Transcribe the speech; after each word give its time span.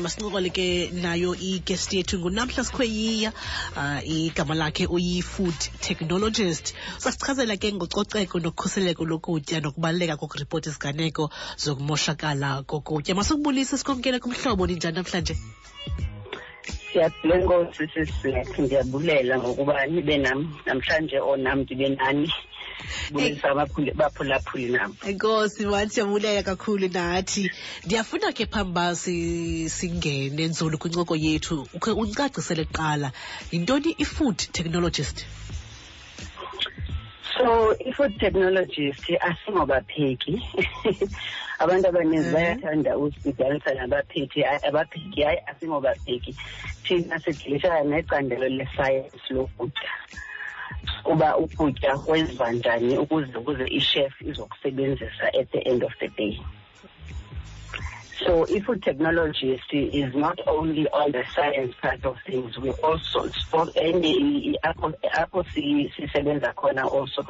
masincokole 0.00 0.50
ke 0.50 0.90
nayo 0.92 1.34
igest 1.34 1.92
yethu 1.92 2.18
ngunamhla 2.18 2.64
sikhweyiya 2.64 3.32
um 3.76 4.00
igama 4.04 4.54
lakhe 4.54 4.86
uyi-food 4.86 5.58
technologist. 5.80 6.74
Sasichazela 6.98 7.56
ke 7.56 7.72
ngococeko 7.72 8.38
nokhuseleko 8.38 9.04
lokutya 9.04 9.60
nokubaluleka 9.60 10.16
kokuripoti 10.16 10.68
iziganeko 10.68 11.30
zokumoshakala 11.56 12.62
kokutya. 12.62 13.14
Masukubulisa 13.14 13.78
sikhomkele 13.78 14.18
kumhlobo 14.18 14.66
ninjani 14.66 14.96
namhlanje. 14.96 15.36
Siyabulenkosi 16.92 17.82
nkosi 17.82 18.06
sisilethu 18.06 18.62
ndiyabulela 18.62 19.38
ngokuba 19.38 19.86
nibe 19.86 20.18
nam 20.18 20.58
namhlanje 20.66 21.20
onam 21.20 21.58
ndibe 21.60 21.88
nani 21.88 22.32
bulisa 23.12 23.54
baphulaphuli 23.94 24.72
nam 24.72 24.94
enkosi 25.02 25.66
mani 25.66 25.90
siyabulela 25.90 26.42
kakhulu 26.42 26.88
nathi 26.88 27.50
ndiyafuna 27.84 28.32
ke 28.32 28.46
phambi 28.46 28.76
uba 28.76 28.94
singene 28.94 30.46
nzulu 30.46 30.78
kwincoko 30.78 31.16
yethu. 31.16 31.66
Ukhe 31.72 31.90
uncacisele 31.90 32.64
kuqala 32.64 33.08
yintoni 33.52 33.96
i-food 33.98 34.36
technologist? 34.52 35.24
So 37.38 37.72
i-food 37.88 38.18
technologist 38.20 39.04
asingobapheki. 39.28 40.34
Abantu 41.62 41.88
abaninzi 41.88 42.30
bayathanda 42.34 42.98
usidanisa 42.98 43.74
nabaphethi 43.74 44.44
abapheki 44.68 45.22
hayi 45.22 45.38
asingobapheki. 45.46 46.36
Thina 46.84 47.20
sidilishana 47.20 47.82
necandelo 47.84 48.48
lesayensi 48.48 49.30
lokutya 49.30 49.90
kuba 51.02 51.36
ukutya 51.36 51.98
kwenziwa 51.98 52.52
njani 52.52 52.98
ukuze 52.98 53.36
ukuze 53.36 53.64
i-chef 53.64 54.22
izokusebenzisa 54.22 55.26
at 55.40 55.50
the 55.50 55.58
end 55.58 55.84
of 55.84 55.92
the 55.98 56.08
day? 56.08 56.40
So 58.24 58.46
i-food 58.48 58.82
technologist 58.82 59.72
is 59.72 60.14
not 60.14 60.40
only 60.46 60.88
on 60.88 61.12
the 61.12 61.22
science 61.34 61.74
part 61.82 62.04
of 62.04 62.16
things 62.26 62.58
we 62.58 62.70
also 62.70 63.28
apho 65.14 65.44
sisebenza 65.94 66.52
khona 66.54 66.82
also. 66.90 67.26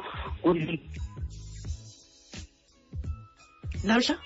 Namhla 3.83 4.17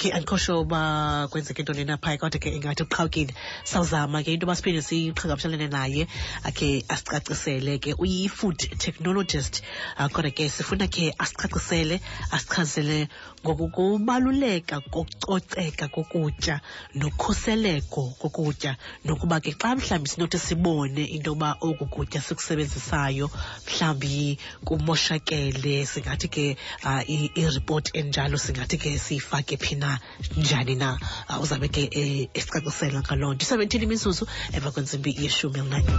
okay 0.00 0.12
andikho 0.12 0.60
uba 0.60 1.28
kwenzeke 1.30 1.62
ntoni 1.62 1.84
na 1.84 1.98
kodwa 1.98 2.30
ke 2.40 2.48
ingathi 2.48 2.82
uqhawukile 2.84 3.34
sawuzama 3.64 4.24
ke 4.24 4.32
into 4.32 4.46
yoba 4.46 4.56
siphinde 4.56 4.80
siqhagamshelane 4.80 5.68
naye 5.68 6.06
akhe 6.42 6.84
asicacisele 6.88 7.78
ke. 7.78 7.92
Uyi-food 7.98 8.56
technologist 8.78 9.60
uh, 9.98 10.08
kodwa 10.08 10.30
ke 10.30 10.48
sifuna 10.48 10.88
ke 10.88 11.12
asicacisele 11.18 12.00
asichazele 12.32 13.08
ngokubaluleka 13.44 14.80
kokucoceka 14.80 15.88
kokutya 15.88 16.60
nokhuseleko 16.94 18.16
kokutya. 18.18 18.76
Nokuba 19.04 19.40
ke 19.40 19.52
xa 19.52 19.76
mhlawumbi 19.76 20.08
sinothi 20.08 20.38
sibone 20.38 21.04
into 21.04 21.30
yoba 21.32 21.56
oku 21.60 21.86
kutya 21.86 22.22
sikusebenzisayo 22.22 23.30
mhlawumbi 23.68 24.38
kumoshakele 24.64 25.84
singathi 25.84 26.28
ke 26.28 26.56
uh, 26.84 27.04
iripoti 27.06 27.98
enjalo 27.98 28.38
singathi 28.38 28.78
ke 28.78 28.98
siyifake 28.98 29.56
phi 29.56 29.76
njani 30.36 30.74
na 30.74 30.98
uh, 31.28 31.42
uzabe 31.42 31.68
ke 31.68 31.82
eh, 31.92 32.28
esicacisela 32.34 33.00
ngaloo 33.00 33.34
nto. 33.34 33.44
Isebentini 33.44 33.84
imizuzu 33.84 34.24
emva 34.52 34.70
kwentsimbi 34.74 35.16
yeshumi 35.22 35.58
elinanye 35.60 35.92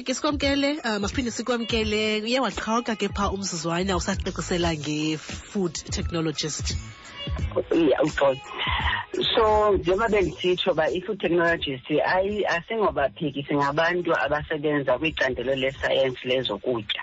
masiphinde 0.00 0.04
ke 0.04 0.14
sikwamkele 0.14 0.80
uh, 0.84 0.98
masiphinde 0.98 1.30
sikwamkele. 1.30 2.22
Uye 2.24 2.40
waqhawuka 2.40 2.96
ke 2.96 3.08
phaa 3.08 3.30
umzuzwana 3.30 3.96
usaqiqisela 3.96 4.72
nge-food 4.74 5.74
technologist. 5.92 6.76
Yeah 7.72 8.00
uxolo 8.02 8.40
so 9.34 9.76
njengoba 9.76 10.08
bendisitsho 10.08 10.72
uba 10.72 10.88
i-food 10.90 11.20
technologist 11.20 11.90
ayi 11.90 12.44
asingobapheki 12.46 13.42
singabantu 13.48 14.14
abasebenza 14.14 14.98
kwicandelo 14.98 15.54
lesayensi 15.54 16.28
lezokutya 16.28 17.02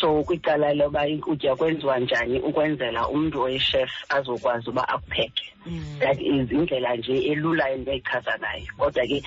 so 0.00 0.22
kwicala 0.22 0.74
loba 0.74 1.06
ukutya 1.06 1.56
kwenziwa 1.56 1.98
njani 1.98 2.40
ukwenzela 2.40 3.08
umntu 3.08 3.42
oyi-chef 3.42 3.90
azokwazi 4.08 4.70
uba 4.70 4.88
akupheke? 4.88 5.52
That 5.98 6.20
is 6.20 6.50
indlela 6.50 6.96
nje 6.96 7.18
elula 7.32 7.70
endiyayichaza 7.70 8.38
ngayo. 8.38 8.66
Kodwa 8.78 9.06
ke 9.06 9.22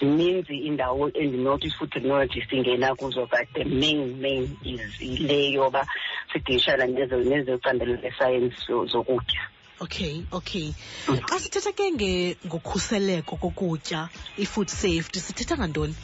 zininzi 0.00 0.56
iindawo 0.56 1.10
endinothi 1.10 1.66
i-food 1.66 1.90
technologist 1.90 2.52
ingena 2.52 2.94
kuzo 2.94 3.26
but 3.26 3.48
the 3.54 3.64
main 3.64 4.20
main 4.20 4.56
is 4.64 5.00
le 5.00 5.52
yoba 5.52 5.86
sidishana 6.32 6.86
nezocandelo 6.86 7.96
lesayensi 7.96 8.56
zokutya. 8.66 9.40
Okay 9.80 10.24
okay. 10.32 10.72
Xa 11.06 11.38
sithetha 11.38 11.72
ke 11.72 12.36
ngokhuseleko 12.46 13.36
kokutya 13.36 14.08
i-food 14.38 14.68
safety 14.68 15.20
sithetha 15.20 15.56
ngantoni 15.58 15.94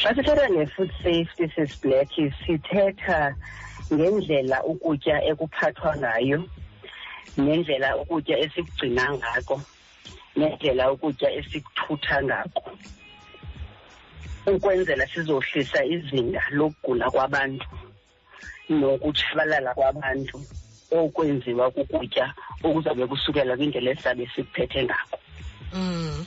xa 0.00 0.14
sithetha 0.14 0.48
nge-food 0.48 0.90
safety 1.04 1.44
sisiblack 1.54 2.12
sithetha 2.46 3.36
ngendlela 3.92 4.58
ukutya 4.64 5.16
ekuphathwa 5.30 5.92
ngayo 5.96 6.40
nendlela 7.36 7.96
ukutya 8.00 8.38
esikugcina 8.44 9.04
ngako 9.12 9.56
nendlela 10.36 10.92
ukutya 10.92 11.28
esikuthutha 11.38 12.16
ngako 12.22 12.70
ukwenzela 14.46 15.04
sizohlisa 15.12 15.84
izinga 15.84 16.42
lokugula 16.50 17.10
kwabantu 17.10 17.68
nokutshabalala 18.70 19.74
kwabantu 19.74 20.36
okwenziwa 20.90 21.70
kukutya 21.70 22.34
okuzabe 22.64 23.06
kusukela 23.06 23.56
kwindlela 23.56 23.90
esizabe 23.90 24.24
sikuphethe 24.32 24.80
ngako 24.84 25.18
mm. 25.72 26.26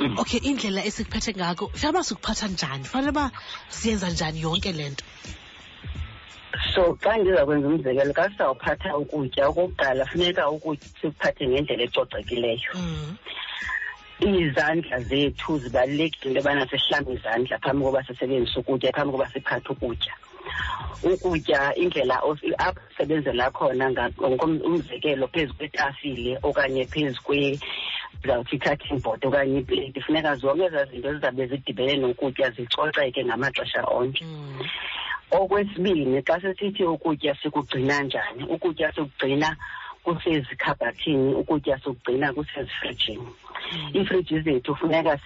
Okay 0.00 0.40
indlela 0.40 0.84
esikuphethe 0.84 1.32
ngako 1.34 1.70
uba 1.88 2.04
sikuphatha 2.04 2.48
njani? 2.48 2.84
Fanele 2.84 3.10
uba 3.10 3.30
siyenza 3.68 4.08
njani 4.10 4.40
yonke 4.40 4.72
le 4.72 4.88
nto? 4.88 5.04
So 6.74 6.96
xa 7.02 7.16
ndiza 7.16 7.44
kwenza 7.46 7.68
umzekelo 7.68 8.12
xa 8.12 8.30
sizawuphatha 8.30 8.96
ukutya 8.96 9.48
okokuqala 9.48 10.06
funeka 10.06 10.50
ukutya 10.50 10.88
sikuphathe 11.00 11.48
ngendlela 11.48 11.82
ecocekileyo. 11.84 12.72
Mm. 12.74 13.16
izandla 14.20 15.00
zethu 15.00 15.58
zibalulekile 15.58 16.28
into 16.28 16.40
yobana 16.40 16.68
sihlambe 16.68 17.12
izandla 17.12 17.58
phambi 17.58 17.84
koba 17.84 18.04
sisebenzise 18.04 18.58
ukutya 18.60 18.92
phambi 18.92 19.12
koba 19.12 19.30
siphathe 19.32 19.68
ukutya. 19.68 20.12
Ukutya 21.02 21.74
indlela 21.76 22.20
apho 22.58 22.80
sisebenzela 22.88 23.50
khona 23.50 24.10
umzekelo 24.20 25.28
phezu 25.28 25.54
kwetafile 25.54 26.38
okanye 26.42 26.84
phezu 26.86 27.20
kwe 28.20 28.28
zawuthi 28.30 28.56
i-cutting 28.56 29.00
board 29.02 29.24
okanye 29.26 29.58
iplate 29.58 30.00
funeka 30.00 30.36
zonke 30.36 30.64
ezaa 30.64 30.84
zinto 30.84 31.12
zizabe 31.14 31.46
zidibene 31.46 31.96
nokutya 31.96 32.50
zicoceke 32.50 33.24
ngamaxesha 33.24 33.82
onke 33.84 34.24
Mm. 34.24 34.60
okwesibini 35.30 36.22
xa 36.22 36.40
sesithi 36.40 36.84
ukutya 36.84 37.34
sikugcina 37.34 38.02
njani 38.02 38.44
ukutya 38.44 38.92
sikugcina 38.92 39.56
kusezikhabhathini 40.04 41.34
ukutya 41.34 41.78
sikugcina 41.78 42.32
kusezifrijini 42.32 43.28
iifriji 43.94 44.40
zethu 44.40 44.74
funeka 44.76 45.18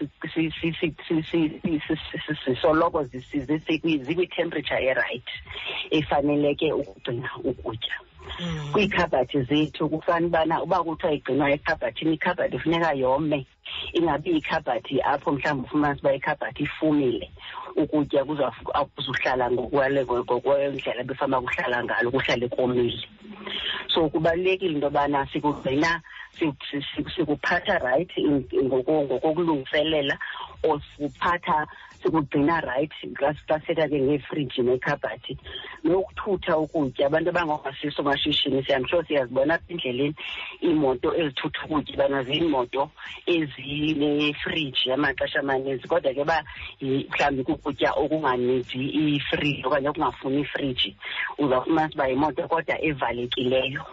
zisoloko 2.47 3.05
zikwitemperature 3.05 4.87
erayithi 4.87 5.37
efaneleke 5.91 6.73
ukugcina 6.73 7.31
ukutya 7.45 7.95
Mm. 7.99 8.14
Kwiikhabhathi 8.73 9.43
zethu 9.43 9.89
kufana 9.89 10.27
ubana 10.27 10.63
uba 10.63 10.85
kuthiwa 10.85 11.13
igcinwa 11.13 11.51
ekhabhathini 11.51 12.15
ikhabhathi 12.15 12.59
funeka 12.59 12.93
yome. 12.93 13.47
Ingabi 13.93 14.31
yikhabhathi 14.35 15.01
apho 15.03 15.33
mhlawumbi 15.33 15.67
ufumanisa 15.67 16.01
uba 16.03 16.15
ikhabhathi 16.15 16.63
ifumile. 16.63 17.31
Ukutya 17.77 18.25
kuzuhlala 18.25 19.51
ngokwendlela 19.51 21.05
befana 21.05 21.41
kuhlala 21.41 21.85
ngalo 21.85 22.11
kuhlale 22.11 22.49
komile. 22.49 23.05
So 23.89 24.09
kubalulekile 24.09 24.75
into 24.75 24.87
yobana 24.87 25.27
sikugcina 25.33 26.03
sikuphatha 27.15 27.79
rayithi 27.79 28.21
ngokokulungiselela 28.65 30.19
or 30.65 30.81
sikuphatha 30.97 31.67
sikugcina 32.05 32.61
right 32.61 32.93
xa 33.19 33.33
sithetha 33.61 33.89
ke 33.89 33.99
ngeefriji 34.01 34.63
nekhabhathi 34.63 35.39
nokuthutha 35.85 36.59
ukutya 36.59 37.07
abantu 37.07 37.29
abangomasiso 37.31 38.03
mashishini 38.03 38.63
siyamsho 38.65 39.03
siyazibona 39.09 39.55
apha 39.55 39.73
endleleni 39.73 40.15
iimoto 40.63 41.17
ezithutha 41.17 41.65
ukutya 41.65 41.97
bana 41.97 42.23
ziimoto 42.23 42.91
ezinefriji 43.27 44.93
amaxesha 44.93 45.41
amaninzi 45.41 45.89
kodwa 45.89 46.15
ke 46.15 46.21
uba 46.21 46.45
mhlawumbi 46.83 47.43
kukutya 47.45 47.93
okunganidi 47.97 48.83
ifriji 49.17 49.65
okanye 49.65 49.89
okungafuni 49.89 50.41
ifriji 50.41 50.97
uzawufumanisa 51.39 51.95
uba 51.95 52.09
yimoto 52.09 52.49
kodwa 52.49 52.75
evalekileyo. 52.89 53.85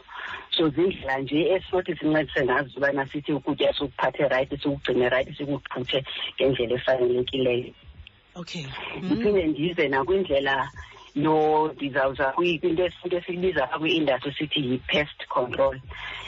So 0.51 0.69
zindlela 0.69 1.17
nje 1.19 1.49
esinothi 1.53 1.95
sincedise 1.95 2.43
ngazo 2.43 2.77
ubana 2.77 3.07
sithi 3.07 3.31
ukutya 3.33 3.73
sikuphathe 3.73 4.27
rayithi 4.27 4.57
sikugcine 4.57 5.09
rayithi 5.09 5.33
sikuthuthe 5.37 6.03
ngendlela 6.35 6.75
efanelekileyo. 6.75 7.73
Okay. 8.35 8.65
Ndiphinde 9.01 9.45
ndize 9.47 9.87
nakwindlela 9.87 10.71
yo 11.15 11.71
ndizawuza 11.75 12.31
kwinto 12.31 12.67
into 12.67 13.17
esiyibiza 13.17 13.67
kwi-industry 13.67 14.33
sithi 14.37 14.59
yi-pest 14.59 15.27
control. 15.27 15.79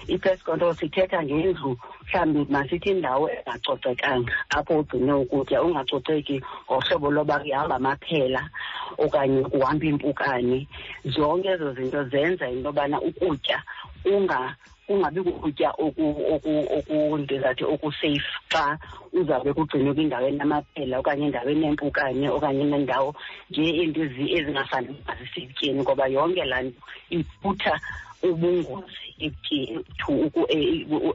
I-pest 0.07 0.43
control 0.43 0.75
sithetha 0.75 1.23
ngendlu 1.23 1.77
mhlawumbi 2.03 2.51
masithi 2.51 2.89
indawo 2.89 3.29
engacocekanga 3.29 4.33
apho 4.49 4.79
ugcine 4.79 5.13
ukutya 5.13 5.63
ungacoceki 5.63 6.41
ngohlobo 6.65 7.11
loba 7.11 7.39
kuhamba 7.39 7.75
amaphela 7.75 8.41
okanye 8.97 9.41
kuhamba 9.51 9.85
iimpukane 9.85 10.67
zonke 11.05 11.49
ezo 11.49 11.73
zinto 11.73 12.03
zenza 12.11 12.49
into 12.49 12.69
yobana 12.69 12.97
ukutya 13.01 13.57
unga 14.05 14.55
kungabi 14.87 15.21
kukutya 15.23 15.73
ndizathi 17.17 17.63
okusafe 17.63 18.19
xa 18.51 18.77
uzawube 19.13 19.53
kugcinwe 19.53 19.93
kwindawo 19.95 20.27
enamaphela 20.27 20.99
okanye 20.99 21.25
endaweni 21.27 21.65
empukane 21.67 22.27
okanye 22.29 22.63
nendawo 22.67 23.15
nje 23.49 23.63
into 23.83 24.01
ezingafanele 24.03 24.95
zisekutyeni 25.19 25.81
ngoba 25.81 26.07
yonke 26.07 26.43
laa 26.45 26.63
nto 26.65 26.79
iphutha 27.15 27.79
ubungozi 28.23 29.09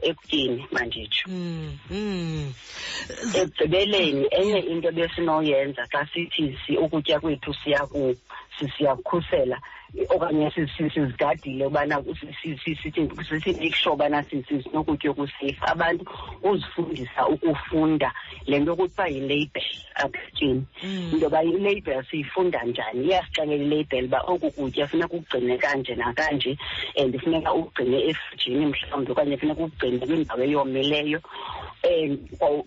ekutyeni 0.09 0.65
manditsho 0.71 1.25
mm, 1.29 1.77
mm. 1.91 2.53
ekugqibeleni 3.39 4.25
enye 4.39 4.59
into 4.71 4.91
besinoyenza 4.91 5.83
xa 5.91 6.01
sithi 6.13 6.77
ukutya 6.77 7.19
kwethu 7.19 7.53
siyakukhusela 8.67 9.57
okanye 10.09 10.51
sizigadile 10.77 11.65
ubana 11.65 11.97
sithi-make 12.41 13.75
sure 13.75 13.93
ubana 13.93 14.23
sinokutya 14.23 15.11
okusafe. 15.11 15.57
Abantu 15.65 16.05
uzifundisa 16.43 17.27
ukufunda 17.27 18.11
le 18.45 18.59
nto 18.59 18.75
kuthiwa 18.75 19.07
yilabel 19.07 19.69
apha 19.95 20.19
etyeni 20.27 20.65
Mm. 20.83 21.09
into 21.11 21.17
yoba 21.17 21.43
ilabel 21.43 22.03
siyifunda 22.09 22.63
njani? 22.63 23.05
Iyasixelela 23.07 23.63
ilabel 23.63 24.05
uba 24.05 24.21
oku 24.21 24.51
kutya 24.51 24.87
funeka 24.87 25.13
ukugcine 25.13 25.57
kanje 25.57 25.95
nakanje 25.95 26.57
and 26.97 27.19
funeka 27.21 27.53
ukugcine 27.53 28.09
efrijini 28.09 28.65
mhlawumbi 28.65 29.11
okanye 29.11 29.37
funeka 29.37 29.61
ukugcine 29.63 29.99
kwindawo 29.99 30.43
eyomileyo 30.43 31.19
um 31.83 32.17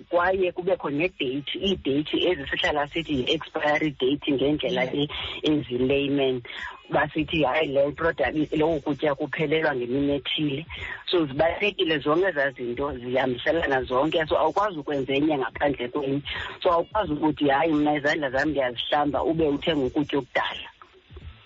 kwaye 0.08 0.52
kubekho 0.52 0.90
nedeyithi 0.90 1.58
iideyithi 1.58 2.28
ezi 2.28 2.46
sihlala 2.50 2.88
sithi 2.88 3.12
yi-expiry 3.18 3.90
date 4.00 4.32
ngendlela 4.32 4.84
e- 4.94 5.08
ezi-layman 5.42 6.42
basithi 6.90 7.44
hayi 7.44 7.66
le 7.68 7.90
product 7.92 8.52
lowo 8.52 8.80
kutya 8.80 9.14
kuphelelwa 9.14 9.76
ngemini 9.76 10.12
ethile. 10.14 10.66
So 11.10 11.26
zibalulekile 11.26 11.98
zonke 11.98 12.26
ezaa 12.26 12.50
zinto 12.50 12.92
zihambiselana 12.98 13.82
zonke. 13.82 14.26
So 14.26 14.36
awukwazi 14.38 14.78
ukwenza 14.78 15.14
enye 15.14 15.38
ngaphandle 15.38 15.88
kwenye 15.88 16.22
so 16.62 16.72
awukwazi 16.72 17.12
ukuthi 17.12 17.48
hayi 17.48 17.72
mna 17.72 17.94
izandla 17.96 18.30
zam 18.30 18.48
ndiyazihlamba 18.48 19.24
ube 19.24 19.48
uthenga 19.48 19.84
ukutya 19.86 20.18
okudala 20.18 20.68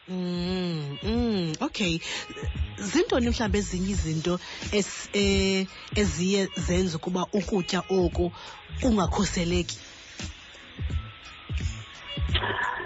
Mm, 0.08 0.98
mm, 1.02 1.56
okay. 1.60 1.98
Zintoni 2.78 3.30
mhlawumbi 3.30 3.58
ezinye 3.58 3.90
izinto 3.90 4.38
eh, 4.72 5.66
eziye 5.96 6.48
zenza 6.56 6.96
ukuba 6.96 7.26
ukutya 7.32 7.82
oku 7.90 8.32
kungakhuseleki? 8.80 9.78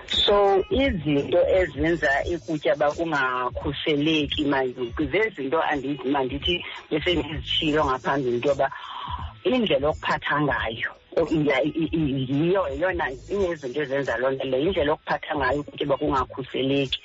So 0.09 0.65
izinto 0.71 1.41
ezenza 1.49 2.25
ikutya 2.25 2.75
uba 2.75 2.93
kungakhuseleki 2.93 4.45
manduku 4.45 5.05
zezinto 5.05 5.63
andithi 5.63 6.09
mandithi 6.09 6.65
besendizitshilo 6.91 7.85
ngaphambili 7.85 8.37
into 8.37 8.49
yoba 8.49 8.71
indlela 9.45 9.89
okuphatha 9.89 10.41
ngayo 10.41 10.91
yiyo 11.17 12.63
yeyona 12.71 13.11
inezinto 13.29 13.83
ezenza 13.83 14.17
loo 14.17 14.31
nto 14.31 14.45
leyo. 14.45 14.67
Indlela 14.67 14.93
okuphatha 14.93 15.37
ngayo 15.37 15.61
ukutya 15.61 15.87
uba 15.87 15.97
kungakhuseleki 15.97 17.01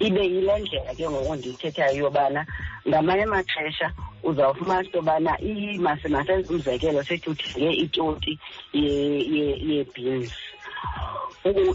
ibe 0.00 0.22
yile 0.24 0.58
ndlela 0.58 0.94
ke 0.94 1.10
ngoku 1.10 1.34
ndiyithethayo 1.36 1.96
yobana 1.96 2.46
ngamanye 2.88 3.22
amaxesha 3.22 3.92
uzawufumana 4.22 4.80
into 4.84 4.98
yobana 4.98 5.40
i- 5.40 5.78
mase- 5.78 6.08
masenze 6.08 6.48
umzekelo 6.48 7.04
sithi 7.04 7.30
uthenge 7.30 7.72
itoti 7.72 8.38
ye- 8.72 9.24
ye- 9.34 9.58
ye-beans. 9.68 10.32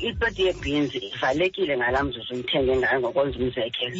Itoti 0.01 0.41
ye-beans 0.45 0.91
ivalekile 0.95 1.77
ngalaa 1.77 2.03
mzuzu 2.03 2.33
uyithenge 2.33 2.75
ngayo 2.77 2.99
ngokwenza 2.99 3.39
umzekelo. 3.39 3.95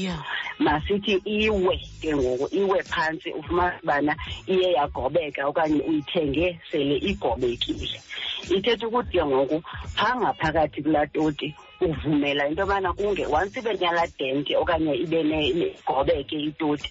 Masithi 0.59 1.13
iwe 1.25 1.79
ke 2.01 2.15
ngoku 2.15 2.56
iwe 2.56 2.83
phantsi 2.83 3.31
ufumana 3.31 3.79
ubana 3.83 4.15
iye 4.47 4.71
yagobeka 4.74 5.47
okanye 5.47 5.81
uyithenge 5.81 6.59
sele 6.71 6.95
igobekile. 6.97 8.01
Ithetha 8.50 8.88
ukuthi 8.88 9.12
ke 9.17 9.25
ngoku 9.25 9.62
phaa 9.95 10.15
ngaphakathi 10.15 10.83
kulaa 10.83 11.06
toti 11.07 11.56
uvumela 11.81 12.47
into 12.47 12.61
yobana 12.61 12.93
kunge 12.93 13.25
once 13.27 13.59
ibe 13.59 13.77
nyala 13.77 14.07
denti 14.19 14.55
okanye 14.55 14.93
ibe 14.95 15.23
ne- 15.23 15.47
igobeke 15.49 16.37
itoti 16.39 16.89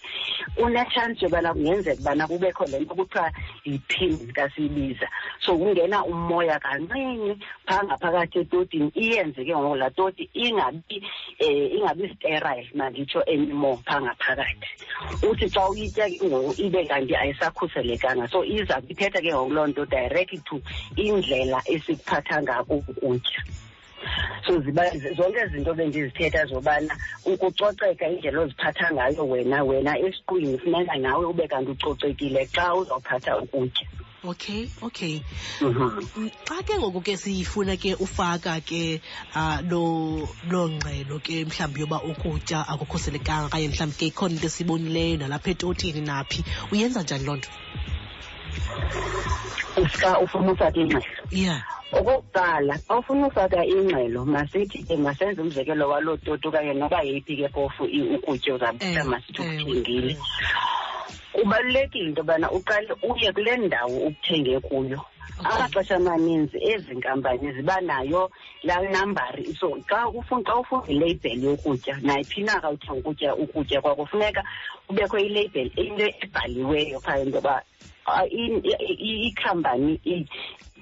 unetshansi 0.56 1.25
yobana 1.25 1.54
kungenzeka 1.54 2.00
ubana 2.00 2.26
kubekho 2.28 2.64
le 2.66 2.78
nto 2.81 2.94
kuthiwa 2.94 3.32
yi-pins 3.64 4.32
ka 4.32 4.50
siyibiza 4.50 5.08
so 5.40 5.56
kungena 5.58 6.04
umoya 6.04 6.58
kancinci 6.58 7.38
phaa 7.66 7.84
ngaphakathi 7.84 8.38
etotini 8.38 8.90
iyenze 8.94 9.44
ke 9.44 9.54
ngoku 9.56 9.76
laa 9.76 9.90
toti 9.90 10.28
ingabi 10.34 10.96
um 11.40 11.66
ingabi 11.76 12.04
sterile 12.14 12.70
manditsho 12.75 13.20
anymore 13.26 13.78
phaa 13.87 14.00
ngaphakathi 14.00 14.69
uthi 15.22 15.46
xa 15.54 15.69
uyitya 15.70 16.06
ke 16.10 16.26
ngoku 16.26 16.52
ibe 16.62 16.84
kanti 16.84 17.14
ayisakhuselekanga. 17.16 18.28
So 18.28 18.44
iza 18.44 18.82
ithetha 18.88 19.20
ke 19.20 19.31
ngoku 19.32 19.52
loo 19.54 19.66
nto 19.66 19.84
direct 19.87 20.34
to 20.44 20.60
indlela 20.96 21.58
esikuphatha 21.72 22.42
ngako 22.42 22.75
ukutya. 22.90 23.40
So 24.47 24.61
ziba 24.61 24.85
zonke 25.17 25.41
izinto 25.47 25.75
bendizithetha 25.75 26.47
zobana 26.47 26.97
ukucoceka 27.25 28.08
indlela 28.08 28.41
oziphatha 28.41 28.93
ngayo 28.93 29.29
wena 29.29 29.64
wena 29.64 29.99
esiqwini 29.99 30.58
funeka 30.58 30.97
nawe 30.97 31.25
ube 31.26 31.49
kanti 31.49 31.70
ucocekile 31.70 32.47
xa 32.47 32.75
uzawuphatha 32.75 33.38
ukutya. 33.38 33.87
Okay 34.25 34.69
okay. 34.83 35.23
Mhm. 35.61 36.28
Xa 36.45 36.62
ke 36.62 36.76
ngoku 36.76 37.00
ke 37.00 37.16
siyifuna 37.16 37.76
ke 37.80 37.97
ufaka 37.97 38.61
ke 38.61 39.00
lo 39.71 40.28
lo 40.50 40.69
ngxelo 40.69 41.16
ke 41.25 41.45
mhlawumbi 41.49 41.80
yoba 41.80 42.04
ukutya 42.04 42.69
akukhuselekanga 42.69 43.49
okanye 43.49 43.69
mhlawumbi 43.69 43.97
ke 43.97 44.07
ikhona 44.12 44.35
into 44.37 44.47
esibonileyo 44.47 45.16
nalapha 45.16 45.50
etotini 45.50 46.00
naphi. 46.04 46.45
Uyenza 46.73 47.02
njani 47.02 47.25
loo 47.25 47.37
nto? 47.37 47.49
Usika 49.80 50.21
ufuna 50.21 50.52
ufake 50.52 50.80
ingxelo? 50.80 51.25
Yeah 51.30 51.79
okokuqala 51.92 52.75
xa 52.87 52.99
ufuna 52.99 53.26
ufaka 53.26 53.64
ingxelo 53.66 54.25
masithi 54.25 54.82
ke 54.87 54.97
masenze 54.97 55.40
umzekelo 55.42 55.88
waloo 55.88 56.16
toti 56.16 56.49
okanye 56.49 56.75
noba 56.75 57.02
yeyiphi 57.02 57.37
ke 57.37 57.49
phofu 57.49 57.85
i- 57.87 58.14
ukutya 58.16 58.54
uzabutha 58.54 59.00
Ewe, 59.00 59.02
masithi 59.04 59.40
ukuthengile 59.42 60.16
kubalulekile 61.32 62.04
into 62.09 62.20
yobana 62.20 62.50
uqale 62.50 62.88
uye 63.02 63.32
kule 63.32 63.56
ndawo 63.56 63.97
ukuthenge 63.99 64.61
kuyo 64.61 65.00
amaxesha 65.44 65.97
amaninzi 65.97 66.59
ezi 66.61 66.94
nkampani 66.94 67.52
ziba 67.52 67.80
nayo 67.80 68.30
laa 68.62 68.80
nambari 68.80 69.54
so 69.54 69.70
xa 69.88 70.06
xa 70.47 70.56
ufuna 70.56 70.87
ileyibheli 70.88 71.47
yokutya 71.47 71.99
nayiphi 72.02 72.42
na 72.42 72.61
ka 72.61 72.70
uthenga 72.70 72.99
ukutya 73.00 73.35
ukutya 73.35 73.80
kwakho 73.80 74.06
funeka 74.06 74.44
kubekho 74.87 75.18
ileyibheli 75.18 75.70
into 75.76 76.06
ebhaliweyo 76.23 77.00
phaa 77.00 77.18
into 77.18 77.37
yoba 77.37 77.62
ah, 78.06 78.26
ikhampani 78.26 80.00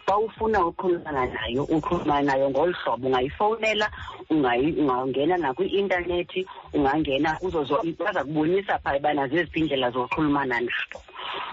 i- 0.08 0.10
xa 0.10 0.16
ufuna 0.18 0.66
uxhulumana 0.66 1.26
nayo 1.26 1.64
uxhulumana 1.64 2.22
nayo 2.22 2.50
ngolu 2.50 2.72
hlobo. 2.72 3.06
Ungayifowunela 3.08 3.90
ungayi- 4.30 4.76
ungangena 4.80 5.36
nakwi-intanethi 5.36 6.46
ungangena 6.72 7.36
kuzo 7.40 7.64
zonke 7.64 7.92
baza 8.04 8.24
kubonisa 8.24 8.78
phaa 8.78 8.96
ubana 8.96 9.28
zeziphi 9.28 9.60
iindlela 9.60 9.90
zoxhulumana 9.90 10.60
nabo. 10.60 10.98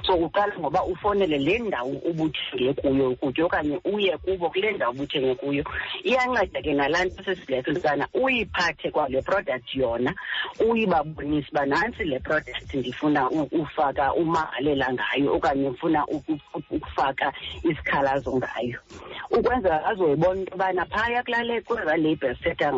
So 0.06 0.14
uqala 0.16 0.54
ngoba 0.60 0.84
ufowunele 0.84 1.38
le 1.38 1.60
ndawo 1.60 1.90
ubuthenge 1.92 2.74
kuyo 2.74 3.10
ukutya 3.10 3.46
okanye 3.46 3.80
uye 3.86 4.18
kubo 4.18 4.50
kule 4.50 4.72
ndawo 4.72 4.92
ubuthenge 4.94 5.36
kuyo. 5.36 5.64
Iyanceda 6.04 6.62
ke 6.62 6.74
nalaa 6.74 7.06
nto 7.06 7.24
sesiletha 7.24 7.72
into 7.72 8.08
uyiphathe 8.14 8.92
kwale 8.92 9.22
product 9.22 9.76
yona 9.76 10.14
uyibabonise 10.60 11.48
uba 11.52 11.66
nantsi 11.66 12.04
le 12.04 12.20
product 12.20 12.74
ndifuna 12.74 13.30
ufaka 13.30 14.14
umangalela 14.14 14.94
ngayo 14.94 15.34
okanye 15.36 15.70
uku- 16.08 16.40
ukufaka 16.72 17.34
isikhalazo 17.64 18.36
ngayo. 18.38 18.80
Ukwenzela 19.32 19.86
azoyibona 19.86 20.40
into 20.40 20.52
yobana 20.52 20.86
phaya 20.86 21.24
kulale 21.24 21.62
kweza 21.62 21.98
labels 21.98 22.38
setha 22.44 22.72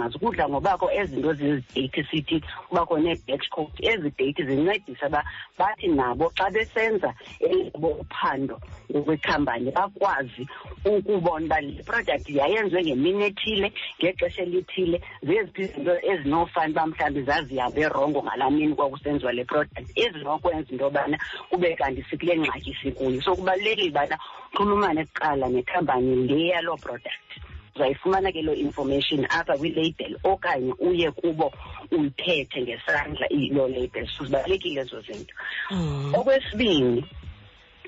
ngobakho 0.50 0.92
ezinto 0.92 1.34
zizideyithi 1.34 2.04
sithi 2.12 2.42
kubakho 2.70 2.98
nee-batch 3.00 3.50
code. 3.50 3.72
Ezi 3.82 4.12
deyithi 4.18 4.44
zincedisa 4.44 5.08
uba 5.08 5.24
bathi 5.58 5.88
nabo 5.88 6.32
xa 6.38 6.50
besenza 6.78 7.14
elabo 7.40 7.88
uphando 7.88 8.62
ngokwekhampani 8.92 9.72
bakwazi 9.72 10.48
ukubona 10.86 11.46
uba 11.46 11.62
le 11.62 11.84
product 11.84 12.30
yayenziwe 12.30 12.84
ngemini 12.84 13.24
ethile 13.26 13.74
ngexesha 14.00 14.42
elithile. 14.44 15.02
Zeziphi 15.24 15.62
izinto 15.62 15.94
ezinofani 16.12 16.72
uba 16.72 16.88
mhlawumbi 16.88 17.22
zazihambe 17.24 17.90
rongo 17.90 18.24
ngalaa 18.24 18.50
mini 18.50 18.76
kwakusenziwa 18.76 19.34
le 19.34 19.44
product 19.46 19.90
ezinokwenza 19.96 20.72
into 20.72 20.84
yobana 20.86 21.18
kube 21.50 21.76
kanti 21.76 22.06
sikule 22.10 22.38
ngxaki 22.38 22.78
sikuyo. 22.82 23.22
So 23.22 23.36
kubalulekile 23.36 23.90
ubana 23.90 24.18
uxhulumane 24.54 25.06
kuqala 25.06 25.50
nekhampani 25.50 26.28
le 26.28 26.48
yaloo 26.48 26.78
product 26.78 27.28
uzayifumana 27.78 28.32
ke 28.32 28.42
loo 28.42 28.58
information 28.58 29.26
apha 29.30 29.58
kwilabel 29.58 30.18
okanye 30.24 30.74
uye 30.80 31.12
kubo 31.12 31.54
uyiphethe 31.92 32.62
ngesandla 32.62 33.28
loo 33.54 33.68
label. 33.68 34.08
So 34.08 34.26
zibalulekile 34.26 34.82
ezo 34.82 35.02
zinto. 35.02 35.34
Mm. 35.72 36.14
okwesibini 36.16 37.06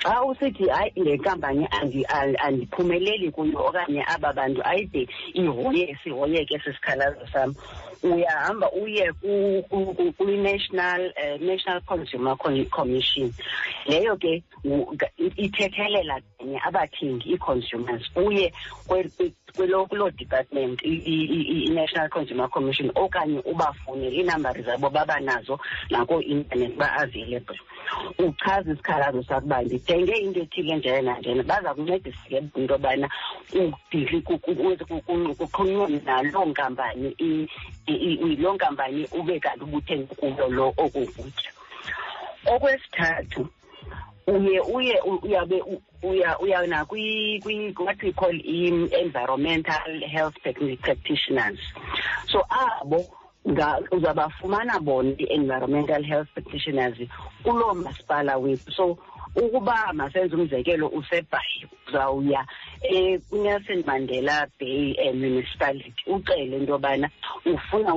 xa 0.04 0.24
usithi 0.24 0.70
hayi 0.70 0.92
le 0.96 1.18
nkampani 1.18 1.68
andiphumeleli 2.40 3.32
kuyo 3.32 3.60
okanye 3.68 4.04
aba 4.08 4.34
bantu 4.34 4.62
ayide 4.64 5.08
ihoye 5.34 5.98
sihoyeke 6.04 6.56
esi 6.56 6.74
sikhalazo 6.74 7.28
sam. 7.34 7.56
Uyahamba 8.04 8.72
uye 8.72 9.12
kwi-national 10.18 11.02
uh, 11.20 11.42
national 11.42 11.82
consumer 11.82 12.38
commission. 12.72 13.34
Leyo 13.88 14.16
ke 14.16 14.44
ithethelela 15.18 16.22
kanye 16.38 16.60
abathengi 16.64 17.34
ii-consumers 17.34 18.04
uye 18.16 18.54
kwe- 19.60 19.68
kwe- 19.68 19.68
kwelo 19.68 19.86
kuloo 19.86 20.10
department 20.12 20.82
i- 20.84 21.04
i- 21.06 21.26
i- 21.26 21.66
i-national 21.66 22.10
consumer 22.10 22.50
commission 22.50 22.92
okanye 22.96 23.40
ubafunele 23.46 24.16
iinambari 24.16 24.64
zabo 24.64 24.90
babanazo 24.90 25.60
nakoo-intanethi 25.90 26.76
ba-available 26.78 27.60
uchaza 28.20 28.72
isikhalazo 28.72 29.24
sakuba 29.24 29.62
ndithenge 29.62 30.12
into 30.14 30.40
ethile 30.40 30.76
njena 30.76 31.02
nanjena 31.02 31.44
baza 31.44 31.74
kuncedisa 31.74 32.18
ke 32.30 32.38
into 32.38 32.62
yobana 32.74 33.10
udili 33.54 34.22
ku- 34.22 34.38
ku- 34.40 34.56
ku- 34.56 34.78
ku- 34.88 35.02
ku- 35.02 35.36
kuxhunywe 35.36 36.02
naloo 36.06 36.46
nkampani 36.46 37.16
i- 37.20 37.48
i- 37.88 38.20
i- 38.22 38.36
loo 38.36 38.54
nkampani 38.54 39.08
ube 39.12 39.40
kanti 39.40 39.64
ubuthenge 39.64 40.16
kuyo 40.16 40.48
lo 40.50 40.68
oku 40.78 41.06
kutya 41.06 41.52
okwesithathu 42.46 43.48
uye 44.28 44.60
uye 44.60 45.02
u- 45.02 45.20
uyabe 45.24 45.62
u- 45.62 45.82
uya 46.04 46.40
uya 46.40 46.68
nakwi 46.68 47.42
kwi- 47.44 47.74
what 47.80 48.02
we 48.04 48.12
call 48.14 48.34
i-environmental 48.34 50.00
health 50.12 50.36
technique 50.44 50.82
practitioners. 50.82 51.60
So 52.32 52.44
abo 52.50 53.06
nga- 53.48 53.80
uzabafumana 53.92 54.80
bona 54.80 55.12
i-environmental 55.18 56.04
health 56.04 56.28
practitioners 56.34 56.98
kuloo 57.44 57.74
masipala 57.74 58.38
wethu. 58.38 58.72
So 58.72 58.98
ukuba 59.36 59.94
masenze 59.94 60.36
umzekelo 60.36 60.88
usebhayi 60.88 61.68
uzawuya 61.88 62.46
eh, 62.82 63.20
kunelson 63.30 63.84
mandela 63.86 64.48
bay 64.60 64.96
eh, 64.98 65.14
municipality 65.14 65.94
ucele 66.08 66.58
into 66.58 66.72
yobana 66.72 67.10
ufuna 67.46 67.96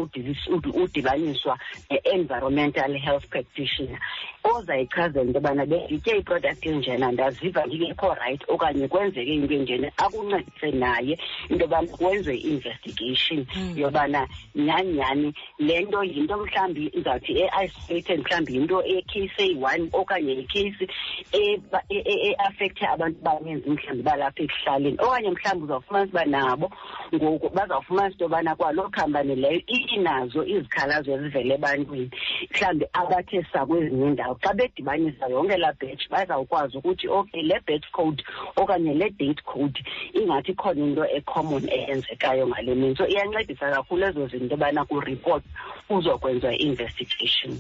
udibaniswa 0.75 1.59
ne-environmental 1.91 2.99
health 2.99 3.27
practitioner 3.29 3.99
ozayichazela 4.45 5.25
into 5.25 5.39
yobana 5.39 5.67
benditye 5.67 6.17
iproduct 6.19 6.67
enjena 6.67 7.13
ndaziva 7.13 7.67
ndingekho 7.67 8.15
rayithi 8.15 8.45
okanye 8.49 8.89
kwenzeke 8.89 9.35
into 9.35 9.55
enjena 9.55 9.93
akuncedise 9.97 10.71
naye 10.71 11.19
into 11.49 11.65
yobana 11.65 11.89
kwenziwe 11.89 12.37
i-investigation 12.37 13.47
Mm. 13.57 13.75
yobana 13.79 14.29
nyhani 14.55 14.93
nyhani 14.93 15.35
le 15.59 15.81
nto 15.81 16.05
yinto 16.05 16.37
mhlawumbi 16.37 16.91
izawuthi 16.93 17.33
e-isolated 17.43 18.21
mhlawumbi 18.21 18.55
yinto 18.55 18.83
ecase 18.85 19.43
eyi-one 19.45 19.89
okanye 19.93 20.33
yicase 20.33 20.87
eba- 21.33 21.83
e- 21.89 22.03
e- 22.13 22.31
e-affecthe 22.31 22.87
abantu 22.87 23.19
abaninzi 23.29 23.71
mhlawumbi 23.71 24.03
balapha 24.03 24.43
ekuhlaleni. 24.73 24.97
Okanye 24.99 25.31
mhlawumbi 25.31 25.65
uzawufumanisa 25.65 26.13
uba 26.13 26.25
nabo 26.25 26.71
ngoku 27.15 27.49
bazawufumanisa 27.51 28.13
into 28.13 28.25
yobana 28.25 28.57
kwaloo 28.57 28.89
khampani 28.91 29.35
leyo 29.37 29.63
inazo 29.67 30.45
izikhalazo 30.45 31.13
ezivela 31.13 31.55
ebantwini. 31.55 32.11
Mhlawumbi 32.51 32.87
abathe 32.93 33.47
sakwezinye 33.53 34.07
iindawo 34.07 34.35
xa 34.43 34.55
bedibanisa 34.55 35.29
yonke 35.29 35.57
laa 35.57 35.73
batch 35.73 36.09
bazawukwazi 36.11 36.77
ukuthi 36.77 37.09
okay 37.09 37.43
le 37.43 37.61
batch 37.67 37.91
code 37.93 38.25
okanye 38.57 38.95
le 38.95 39.11
date 39.11 39.43
code 39.45 39.79
ingathi 40.15 40.55
khona 40.55 40.85
into 40.85 41.05
ecommon 41.05 41.69
eyenzekayo 41.69 42.47
ngale 42.47 42.75
mini. 42.75 42.97
So 42.97 43.07
iyancedisa 43.07 43.71
kakhulu 43.71 44.07
ezo 44.07 44.27
zinto 44.27 44.55
yobana 44.55 44.85
kuriport 44.85 45.45
kuzokwenziwa 45.89 46.55
i-investigation 46.55 47.59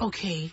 okay. 0.00 0.50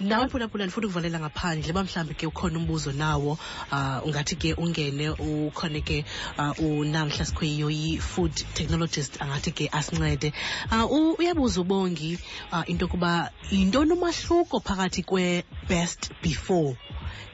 Nawe 0.00 0.28
phulaphula 0.28 0.64
ndifuna 0.64 0.86
ukuvalela 0.86 1.20
ngaphandle 1.20 1.70
uba 1.70 1.84
mhlawumbi 1.84 2.14
ke 2.14 2.26
ukhona 2.26 2.58
umbuzo 2.58 2.92
nawo 2.92 3.38
uh, 3.72 4.06
ungathi 4.06 4.36
ke 4.36 4.54
ungene 4.54 5.10
ukhona 5.10 5.80
ke 5.80 6.04
uh, 6.38 6.58
unamhla 6.58 7.24
sikhoyiyo 7.24 7.70
yi-food 7.70 8.32
technologist 8.54 9.22
angathi 9.22 9.52
ke 9.52 9.68
asincede. 9.72 10.32
Uh, 10.72 11.18
uyabuza 11.18 11.60
ubongi 11.60 12.18
uh, 12.52 12.64
into 12.66 12.86
yokuba 12.86 13.30
yintoni 13.50 13.92
umahluko 13.92 14.60
phakathi 14.60 15.02
kwe-best 15.02 16.10
before 16.22 16.76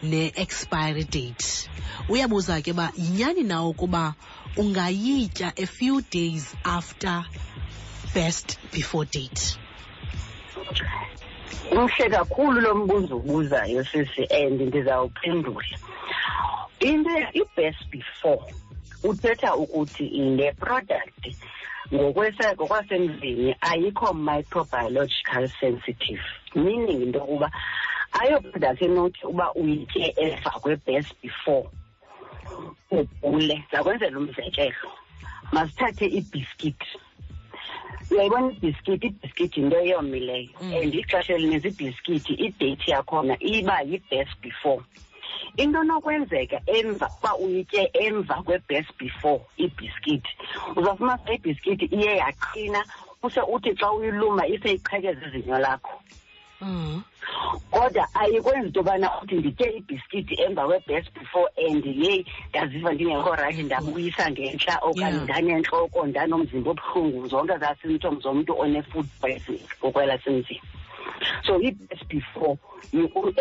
ne-expiry 0.02 1.04
date? 1.04 1.70
Uyabuza 2.08 2.60
ke 2.62 2.72
uba 2.72 2.92
yinyani 2.96 3.42
nawo 3.42 3.70
ukuba 3.70 4.14
ungayitya 4.56 5.52
a 5.56 5.66
few 5.66 6.02
days 6.02 6.54
after 6.64 7.24
best 8.14 8.58
before 8.72 9.04
date 9.04 9.56
umhle 11.72 12.08
kakhulu 12.10 12.60
lo 12.60 12.74
mbuzo 12.74 13.16
ubuzayo 13.16 13.84
sisi 13.84 14.24
and 14.30 14.60
ndizawuphendula 14.60 15.76
into 16.80 17.10
i-best 17.32 17.88
before 17.90 18.42
uthetha 19.02 19.56
ukuthi 19.56 20.04
le 20.36 20.52
product 20.52 21.36
ngokwesa- 21.92 22.54
ngokwasemzini 22.54 23.56
ayikho 23.60 24.12
microbiological 24.14 25.48
sensitive. 25.60 26.22
Meaning 26.54 27.02
into 27.02 27.18
yokuba 27.18 27.50
ayo 28.20 28.40
product 28.40 28.82
enothi 28.82 29.26
uba 29.26 29.52
uyitye 29.54 30.14
emva 30.16 30.50
kwe-best 30.50 31.14
before 31.22 31.68
ugule 32.90 33.64
zakwenzela 33.72 34.18
umzekelo. 34.18 34.90
Masithathe 35.52 36.06
ibhiskithi 36.06 36.98
uyayibona 38.10 38.52
ibhiskithi 38.52 39.06
ibhiskithi 39.06 39.60
yinto 39.60 39.76
eyomileyo 39.78 40.48
Mm. 40.60 40.72
and 40.74 40.94
ixesha 40.94 41.34
elininzi 41.34 41.68
ibhiskithi 41.68 42.32
ideyithi 42.46 42.90
yakhona 42.90 43.36
iba 43.40 43.80
yi-best 43.82 44.34
before 44.40 44.82
into 45.56 45.82
nokwenzeka 45.84 46.60
emva 46.66 47.10
uba 47.20 47.30
uyitye 47.36 47.90
emva 47.94 48.34
kwe-best 48.46 48.90
before 48.98 49.40
ibhiskithi 49.56 50.32
uzawufumanisa 50.76 51.32
ibhiskithi 51.34 51.84
iye 51.96 52.16
yaqina 52.16 52.84
use 53.22 53.40
uthi 53.40 53.74
xa 53.74 53.92
uyiluma 53.92 54.46
iseyiqhekeza 54.46 55.26
izinyo 55.26 55.58
lakho 55.58 55.94
mm. 56.00 56.25
Kodwa 57.70 58.08
ayikwenzi 58.14 58.66
into 58.66 58.80
yobana 58.80 59.10
uthi 59.22 59.34
nditye 59.34 59.66
ibhiskithi 59.78 60.34
emva 60.42 60.66
kwe-best 60.66 61.12
before 61.14 61.48
and 61.68 61.84
yeyi 61.84 62.26
ndaziva 62.50 62.92
ndingekho 62.92 63.34
rayithi 63.34 63.62
ndabuyisa 63.62 64.30
ngentla 64.30 64.78
okanye 64.82 65.06
Yeah. 65.16 65.24
ndanentloko 65.24 66.06
ndanomzimba 66.06 66.70
obuhlungu. 66.70 67.28
Zonke 67.28 67.58
zaa 67.58 67.74
symptoms 67.82 68.22
zomntu 68.22 68.58
one-food 68.58 69.06
poisoning 69.20 69.68
ngokwelasemzini 69.80 70.60
so 71.46 71.60
i-best 71.60 72.04
before 72.08 72.56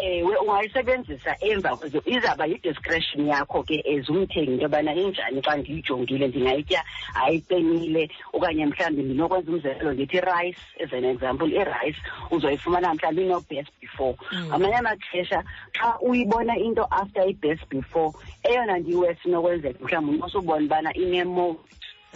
ewe 0.02 0.36
ungayisebenzisa 0.38 1.36
emva 1.40 1.78
izawuba 2.06 2.46
yi-discretion 2.46 3.28
yakho 3.28 3.64
ke 3.64 3.84
as 3.86 4.10
umthengi 4.10 4.52
into 4.52 4.64
yobana 4.64 4.94
injani 4.96 5.42
xa 5.42 5.56
ndiyijongile 5.58 6.28
ndingayitya 6.28 6.84
ayiqinile 7.26 8.10
okanye 8.34 8.66
mhlawumbi 8.66 9.04
ndinokwenza 9.04 9.52
umzekelo 9.52 9.94
ndithi 9.94 10.22
rice 10.22 10.60
as 10.84 10.94
an 10.94 11.06
example 11.06 11.48
irice 11.54 12.00
uzoyifumana 12.32 12.94
mhlawumbi 12.94 13.22
ino-best 13.22 13.72
before 13.82 14.16
Mm. 14.32 14.46
ngamanye 14.48 14.76
amaxesha 14.76 15.44
xa 15.74 16.00
uyibona 16.02 16.58
into 16.58 16.84
after 16.92 17.24
i-best 17.30 17.68
before 17.70 18.12
eyona 18.44 18.78
ndiwesi 18.78 19.28
inokwenzeka 19.28 19.80
mhlawumbi 19.84 20.16
unosubona 20.18 20.66
ubana 20.66 20.94
ine-mold 20.94 21.58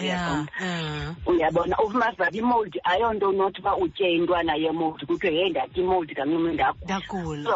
yeah 0.01 0.45
yeah 0.61 1.15
uyabona 1.25 1.75
imold 2.31 2.79
ayonto 2.83 3.29
unothi 3.29 3.61
uba 3.61 3.77
utye 3.77 4.11
intwana 4.15 4.55
yemold 4.55 5.05
kuthiwe 5.05 5.33
hey 5.33 5.49
ndatya 5.49 5.83
imold 5.83 6.13
kancinci 6.15 6.53
ndakho 6.83 7.47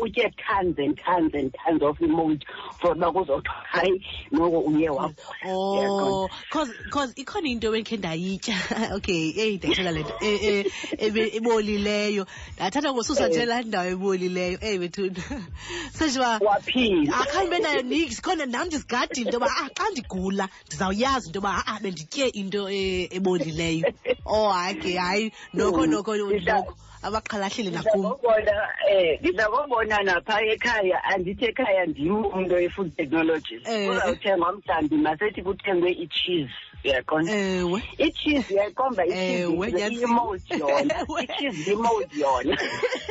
utye 0.00 0.30
tons 0.30 0.78
and 0.78 0.96
tons 1.04 1.34
and 1.34 1.52
tons 1.64 1.82
of 1.82 2.00
imold 2.00 2.44
for 2.80 2.92
uba 2.96 3.12
kuzothiwa 3.12 3.54
hayi 3.62 4.06
noko 4.32 4.58
uye 4.58 4.88
wagula 4.88 5.10
Oh, 5.46 6.28
cause 6.50 7.12
ikhona 7.16 7.48
into 7.48 7.68
ebekhe 7.68 7.96
ndayitya. 7.96 8.56
Okay, 8.96 9.32
eyi 9.36 9.56
ndayithola 9.56 9.92
lento 9.92 10.14
eh 10.20 10.64
eh 10.98 11.34
ebolileyo. 11.36 12.26
Ndathatha 12.56 12.92
ngosusa 12.92 13.24
Eh. 13.24 13.30
nje 13.30 13.46
laa 13.46 13.62
ndawo 13.62 13.90
ebolileyo. 13.90 14.58
Hey 14.60 14.78
bethuna. 14.78 15.22
Senjiba 15.96 16.38
waphila 16.38 17.20
akhange 17.20 17.50
benayo 17.50 17.82
nix 17.82 18.20
khona 18.20 18.46
nam 18.46 18.66
ndizigadile 18.66 19.20
into 19.22 19.32
yoba 19.32 19.46
ah 19.46 19.68
xa 19.68 19.90
ndigula 19.90 20.48
ndizawuyazi 20.66 21.26
into 21.26 21.38
yoba 21.38 21.62
ah 21.66 21.78
benditye 21.90 22.28
into 22.34 22.68
eh, 22.68 23.08
ebolileyo? 23.10 23.92
Oh 24.26 24.52
hayi 24.52 24.74
ke 24.74 24.94
hayi 24.96 25.32
noko 25.54 25.86
noko 25.86 26.14
noko 26.16 26.74
abaqhalahlile 27.02 27.70
nakum 27.70 28.00
ndizakubona 28.00 28.54
um 28.92 29.16
ndizakubona 29.20 29.96
napha 30.02 30.36
ekhaya 30.52 31.04
andithi 31.04 31.44
ekhaya 31.44 31.86
ndim 31.86 32.24
umntu 32.24 32.54
oyi-food 32.54 32.96
technologist 32.96 33.66
Eh. 33.68 33.88
kuzawuthengwa 33.88 34.52
mhlawumbi 34.52 34.96
masethi 34.96 35.42
kuthengwe 35.42 35.90
itshizi 35.90 36.52
uyaqonda? 36.84 37.32
Ewe. 37.32 37.82
Itshizi 37.98 38.54
uyayiqomba 38.54 39.02
Ewe, 39.06 39.68
itshizi 39.68 39.82
yazi- 39.82 40.02
imold 40.04 40.42
yona 40.60 40.94
Ewe. 41.08 41.22
itshizi 41.24 41.72
imold 41.72 42.12
yona. 42.12 42.56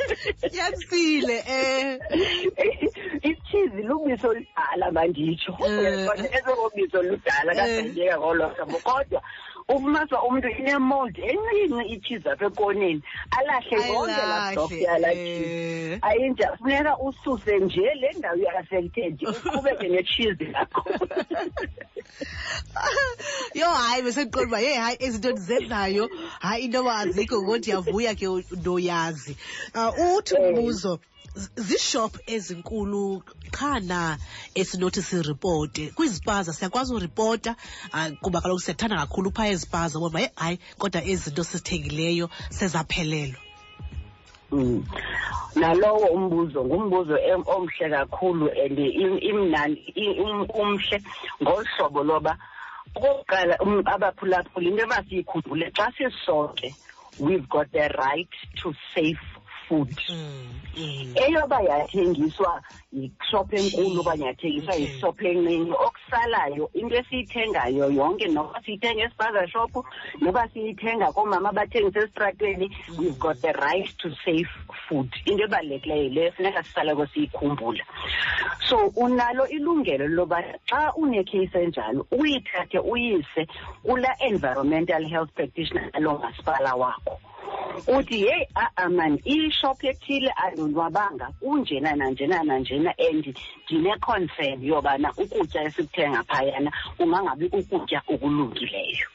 Yansile 0.58 1.36
eh. 1.48 1.98
Itshizi 3.30 3.82
lubiso 3.82 4.28
oludala 4.28 4.86
manditsho. 4.92 5.52
Eh. 5.64 5.78
uyaqonda 5.78 6.28
ezokobiso 6.38 7.02
ludala 7.02 7.54
kadangeka 7.54 8.18
ngolo 8.18 8.48
hlobo 8.48 8.78
kodwa 8.78 9.22
ufumaswa 9.74 10.18
umntu 10.28 10.48
inemold 10.60 11.14
encinci 11.30 11.84
itshizi 11.94 12.28
apha 12.28 12.46
ekoneni 12.50 13.02
alahle 13.38 13.76
zonke 13.86 14.22
laa 14.30 14.52
stock 14.52 14.72
yalaa 14.72 15.14
tshizi 15.14 15.92
eh 15.92 15.98
ayinja 16.02 16.48
funeka 16.58 16.98
ususe 16.98 17.58
nje 17.58 17.94
le 18.00 18.08
ndawo 18.18 18.36
i-affected 18.36 19.14
uqhubeke 19.30 19.88
netshizi 19.88 20.44
yakho 20.54 20.82
yo 23.54 23.68
hayi 23.70 24.02
besendiqonda 24.02 24.46
uba 24.48 24.60
ye 24.60 24.74
hayi 24.74 24.96
izinto 25.00 25.30
ndizenzayo 25.32 26.08
hayi 26.40 26.64
into 26.64 26.78
yoba 26.78 26.96
azikho 26.96 27.42
ngo 27.42 27.56
ndiyavuya 27.58 28.14
ke 28.14 28.26
ndoyazi. 28.56 29.36
Um 29.74 29.92
uthi 30.16 30.34
Eh. 30.34 30.40
umbuzo 30.48 30.94
z- 30.96 31.00
ziishop 31.56 32.18
ezinkulu 32.26 33.22
qha 33.50 33.80
na 33.80 34.18
esinothi 34.54 35.02
siripote 35.02 35.90
kwizipaza 35.94 36.52
siyakwazi 36.52 36.94
uripota 36.94 37.56
um 37.94 38.16
kuba 38.16 38.40
kaloku 38.40 38.60
siyathanda 38.60 38.96
kakhulu 38.96 39.30
phaa 39.30 39.46
ezipaza 39.46 39.98
ubona 39.98 40.20
ye 40.20 40.30
hayi 40.36 40.58
kodwa 40.78 41.04
ezinto 41.04 41.24
zinto 41.24 41.44
sizithengileyo 41.44 42.30
sezaphelelwa 42.50 43.40
Mm. 44.52 44.84
nalowo 45.54 46.06
umbuzo 46.06 46.64
ngumbuzo 46.64 47.14
omhle 47.46 47.90
kakhulu 47.90 48.50
and 48.64 48.78
imnani 48.78 49.78
um- 49.96 50.50
umhle 50.54 51.02
ngohlobo 51.42 52.02
loba 52.02 52.36
okokuqala 52.94 53.58
um, 53.62 53.82
abaphulaphuli 53.86 54.68
into 54.70 54.82
ebasiyikhumbule 54.82 55.70
xa 55.70 55.92
sisonke 55.96 56.74
we've 57.20 57.46
got 57.48 57.70
the 57.70 57.88
right 57.88 58.32
to 58.56 58.74
safe 58.94 59.29
food 59.70 59.94
Mm. 60.76 61.14
eyoba 61.14 61.60
yathengiswa 61.62 62.62
yishop 62.92 63.52
enkulu 63.54 64.00
okanye 64.00 64.26
yathengiswa 64.26 64.74
Okay. 64.74 64.86
yishop 64.86 65.22
encinci 65.22 65.72
okusalayo 65.72 66.70
into 66.74 66.96
esiyithengayo 66.96 67.90
yonke 67.90 68.28
noba 68.28 68.62
siyithenga 68.64 69.02
esipaza 69.04 69.48
shop 69.48 69.84
noba 70.20 70.48
siyithenga 70.48 71.12
koomama 71.12 71.48
abathengisa 71.48 72.00
esitratweni 72.00 72.70
we've 72.98 73.18
got 73.18 73.40
the 73.42 73.52
right 73.52 73.88
to 73.98 74.10
safe 74.24 74.50
food. 74.88 75.08
Into 75.26 75.44
ebalulekileyo 75.44 76.08
leyo 76.08 76.32
funeka 76.32 76.62
sisaleko 76.62 77.06
siyikhumbula. 77.06 77.84
So 78.68 78.76
unalo 78.96 79.46
ilungelo 79.48 80.08
loba 80.08 80.42
xa 80.68 80.92
unekheyisi 80.94 81.58
enjalo 81.58 82.06
uyithathe 82.10 82.78
uyise 82.78 83.46
kula 83.82 84.16
environmental 84.20 85.08
health 85.08 85.30
practitioner 85.34 85.90
alo 85.92 86.18
masipala 86.18 86.74
wakho. 86.74 87.18
Uthi 87.96 88.16
yeyi 88.26 88.46
a-a 88.54 88.88
mani 88.88 89.18
ishop 89.24 89.84
ethile 89.84 90.30
andonwabanga 90.44 91.26
kunjena 91.40 91.96
nanjena 91.96 92.42
nanjena 92.42 92.94
and 92.98 93.24
ndine-concern 93.68 94.62
yobana 94.62 95.08
ukutya 95.16 95.62
esikuthenga 95.64 96.22
phayana 96.30 96.70
kungangabi 96.96 97.46
ukutya 97.58 98.02
okulungileyo. 98.12 99.06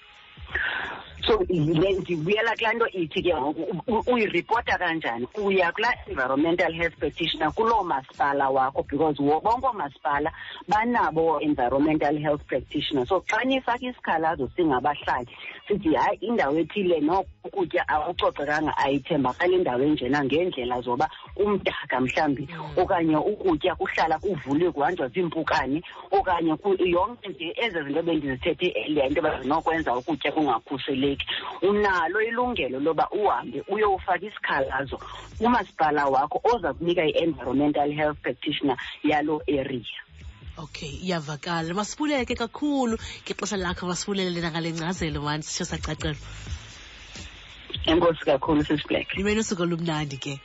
So 1.28 1.44
yile 1.50 1.92
ndibuyela 1.94 2.56
kulaa 2.56 2.74
nto 2.74 2.88
ithi 2.88 3.22
ke 3.24 3.36
ngoku 3.36 4.12
uyiripota 4.12 4.78
kanjani? 4.78 5.28
Uya 5.44 5.72
kulaa 5.72 5.94
environmental 6.08 6.74
health 6.74 6.98
practitioner 6.98 7.52
kuloo 7.52 7.84
masipala 7.84 8.50
wakho 8.50 8.84
because 8.84 9.18
bonke 9.18 9.68
oomasipala 9.68 10.32
banabo 10.68 11.42
environmental 11.42 12.18
health 12.18 12.44
practitioner 12.48 13.06
so 13.08 13.24
xa 13.28 13.44
nifaka 13.44 13.86
isikhalazo 13.86 14.50
singabahlali 14.56 15.28
sithi 15.68 15.94
hayi 15.96 16.18
indawo 16.22 16.58
ethile 16.60 17.00
noko 17.00 17.26
ukutya 17.44 17.88
akucocekanga 17.88 18.78
ayithembakale 18.78 19.56
indawo 19.56 19.84
enjena 19.84 20.24
ngeendlela 20.24 20.82
zoba 20.82 21.10
umdaka 21.36 22.00
mhlawumbi. 22.02 22.48
Okanye 22.78 23.18
ukutya 23.18 23.76
kuhlala 23.76 24.20
kuvuliwe 24.20 24.72
kuhanjwa 24.72 25.08
ziimpukane 25.08 25.82
okanye 26.12 26.56
yonke 26.86 27.30
nje 27.30 27.54
ezi 27.58 27.84
zinto 27.84 28.02
bendizithethe 28.04 28.68
earlier 28.76 29.08
into 29.08 29.22
yoba 29.22 29.42
zinokwenza 29.42 29.96
ukutya 29.96 30.32
kungakhuseleki 30.32 31.15
unalo 31.62 32.22
ilungelo 32.22 32.80
loba 32.80 33.10
uhambe 33.10 33.64
uyowufaka 33.68 34.26
isikhalazo 34.26 35.00
kumasipala 35.38 36.06
wakho 36.06 36.42
oza 36.44 36.74
kunika 36.74 37.06
i-environmental 37.06 37.92
health 37.92 38.18
practitioner 38.22 38.78
yaloo 39.04 39.42
area. 39.48 40.00
Okay 40.58 40.90
iyavakala. 41.04 41.74
Masibuleke 41.74 42.36
kakhulu. 42.36 42.98
Ngexesha 43.24 43.58
lakho 43.58 43.88
masibulele 43.88 44.42
nangale 44.42 44.72
nkcazelo 44.72 45.22
mani 45.22 45.44
sitsho 45.44 45.66
sacacelwa. 45.66 46.16
Enkosi 47.86 48.26
kakhulu 48.26 48.64
sisiblack 48.64 49.18
imeni 49.18 49.40
usuku 49.40 49.62
olumnandi 49.62 50.18
ke. 50.18 50.40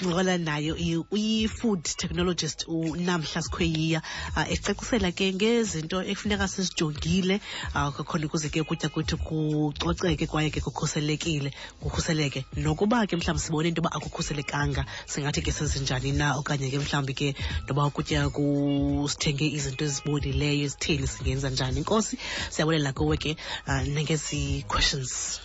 Ncokola 0.00 0.38
nayo 0.38 0.74
uyi-food 1.10 1.82
technologist 1.82 2.64
unamhla 2.68 3.42
sikhweyiya 3.42 4.02
uh, 4.36 4.52
ecacisela 4.52 5.12
ke 5.12 5.32
ngezinto 5.34 6.02
ekufuneka 6.02 6.48
sizijongile 6.48 7.40
uh, 7.74 7.92
kakhona 7.92 8.26
ukuze 8.26 8.48
ke 8.48 8.60
ukutya 8.60 8.88
kwethu 8.88 9.16
kucoceke 9.18 10.26
kwaye 10.26 10.50
ke 10.50 10.60
kukhuselekile. 10.60 11.52
Kukhuseleke. 11.80 12.44
Nokuba 12.56 13.06
ke 13.06 13.16
mhlawumbi 13.16 13.42
sibone 13.42 13.68
into 13.68 13.82
yoba 13.82 13.92
akukhuselekanga 13.92 14.86
singathi 15.06 15.42
ke 15.42 15.52
sezinjani 15.52 16.12
na 16.12 16.36
okanye 16.40 16.70
ke 16.70 16.78
mhlawumbi 16.78 17.14
ke 17.14 17.34
noba 17.68 17.86
ukutya 17.86 18.28
kusithenge 18.32 19.44
izinto 19.44 19.84
ezibolileyo 19.84 20.64
ezitheni 20.64 21.06
singenza 21.06 21.50
njani? 21.50 21.78
Inkosi 21.84 22.16
siyabulela 22.50 22.92
kuwe 22.92 23.16
ke 23.16 23.36
uh, 23.68 23.82
nangezi 23.84 24.64
questions 24.68 25.40